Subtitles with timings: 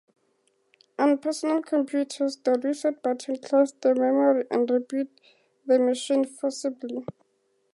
[0.97, 5.11] On personal computers, the reset button clears the memory and reboots
[5.67, 7.05] the machine forcibly.